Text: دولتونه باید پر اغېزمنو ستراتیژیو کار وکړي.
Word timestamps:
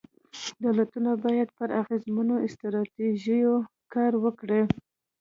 دولتونه 0.63 1.11
باید 1.23 1.49
پر 1.57 1.69
اغېزمنو 1.81 2.35
ستراتیژیو 2.53 3.53
کار 3.93 4.13
وکړي. 4.23 4.61